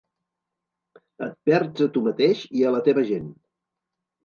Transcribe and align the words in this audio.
Et 1.27 1.35
perds 1.51 1.85
a 1.87 1.89
tu 1.99 2.03
mateix 2.09 2.43
i 2.63 2.67
a 2.71 2.75
la 2.79 2.83
teva 2.91 3.07
gent. 3.13 3.31